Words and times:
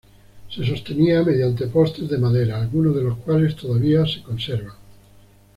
Se 0.49 0.65
sostenía 0.65 1.21
mediante 1.21 1.67
postes 1.67 2.09
de 2.09 2.17
madera, 2.17 2.59
algunos 2.59 2.95
de 2.95 3.03
los 3.03 3.19
cuales 3.19 3.55
todavía 3.55 4.03
se 4.07 4.23
conservan. 4.23 4.73